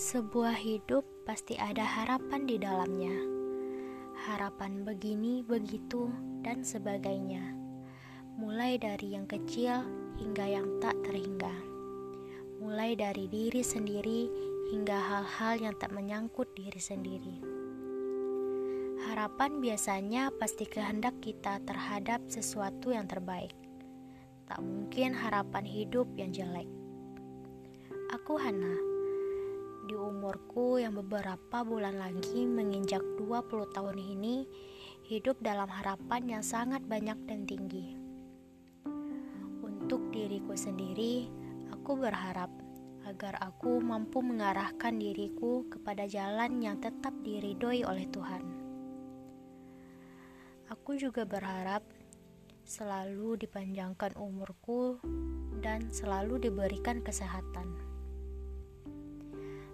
[0.00, 3.12] Sebuah hidup pasti ada harapan di dalamnya.
[4.24, 6.08] Harapan begini, begitu,
[6.40, 7.52] dan sebagainya.
[8.40, 9.84] Mulai dari yang kecil
[10.16, 11.52] hingga yang tak terhingga.
[12.64, 14.32] Mulai dari diri sendiri
[14.72, 17.36] hingga hal-hal yang tak menyangkut diri sendiri.
[19.04, 23.52] Harapan biasanya pasti kehendak kita terhadap sesuatu yang terbaik.
[24.48, 26.72] Tak mungkin harapan hidup yang jelek.
[28.16, 28.89] Aku Hana
[29.86, 34.44] di umurku yang beberapa bulan lagi menginjak 20 tahun ini
[35.08, 37.96] hidup dalam harapan yang sangat banyak dan tinggi.
[39.64, 41.26] Untuk diriku sendiri,
[41.72, 42.52] aku berharap
[43.08, 48.42] agar aku mampu mengarahkan diriku kepada jalan yang tetap diridhoi oleh Tuhan.
[50.70, 51.82] Aku juga berharap
[52.62, 55.02] selalu dipanjangkan umurku
[55.58, 57.89] dan selalu diberikan kesehatan.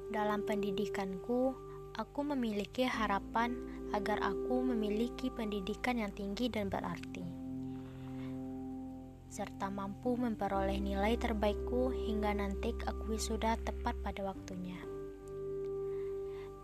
[0.07, 1.51] Dalam pendidikanku,
[1.99, 3.59] aku memiliki harapan
[3.91, 7.27] agar aku memiliki pendidikan yang tinggi dan berarti,
[9.27, 14.79] serta mampu memperoleh nilai terbaikku hingga nanti aku wisuda tepat pada waktunya.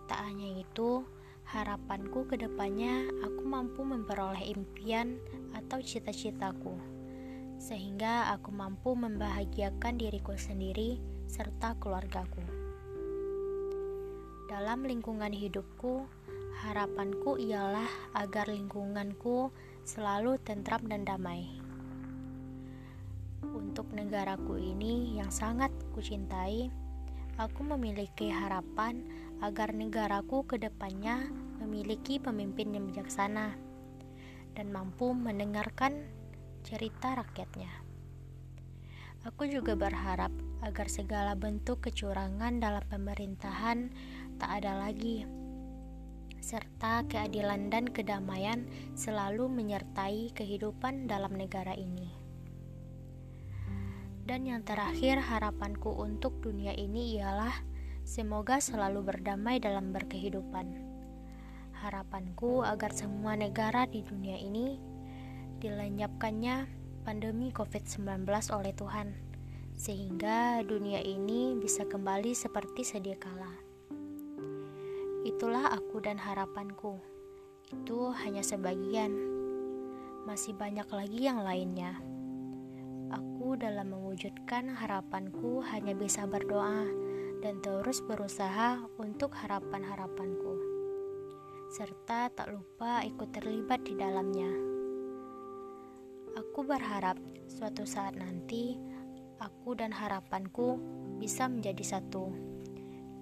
[0.07, 1.03] Tak hanya itu,
[1.43, 5.19] harapanku ke depannya aku mampu memperoleh impian
[5.59, 6.79] atau cita-citaku,
[7.59, 12.62] sehingga aku mampu membahagiakan diriku sendiri serta keluargaku.
[14.53, 16.05] Dalam lingkungan hidupku,
[16.61, 19.49] harapanku ialah agar lingkunganku
[19.81, 21.49] selalu tentram dan damai.
[23.41, 26.69] Untuk negaraku ini yang sangat kucintai,
[27.41, 29.01] aku memiliki harapan
[29.41, 33.57] agar negaraku ke depannya memiliki pemimpin yang bijaksana
[34.53, 36.13] dan mampu mendengarkan
[36.61, 37.73] cerita rakyatnya.
[39.25, 40.35] Aku juga berharap
[40.67, 43.91] agar segala bentuk kecurangan dalam pemerintahan
[44.43, 45.23] tak ada lagi,
[46.43, 48.67] serta keadilan dan kedamaian
[48.99, 52.11] selalu menyertai kehidupan dalam negara ini.
[54.27, 57.55] Dan yang terakhir, harapanku untuk dunia ini ialah
[58.03, 60.75] semoga selalu berdamai dalam berkehidupan.
[61.79, 64.75] Harapanku agar semua negara di dunia ini
[65.63, 66.67] dilenyapkannya
[67.07, 69.15] pandemi COVID-19 oleh Tuhan,
[69.79, 73.72] sehingga dunia ini bisa kembali seperti sedia kala.
[75.23, 76.99] Itulah aku dan harapanku.
[77.71, 79.15] Itu hanya sebagian.
[80.27, 81.95] Masih banyak lagi yang lainnya.
[83.15, 86.91] Aku dalam mewujudkan harapanku hanya bisa berdoa
[87.39, 90.59] dan terus berusaha untuk harapan-harapanku.
[91.71, 94.51] Serta tak lupa ikut terlibat di dalamnya.
[96.35, 97.15] Aku berharap
[97.47, 98.75] suatu saat nanti
[99.39, 100.83] aku dan harapanku
[101.23, 102.31] bisa menjadi satu,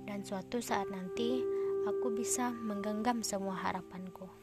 [0.09, 4.40] dan suatu saat nanti aku bisa menggenggam semua harapanku.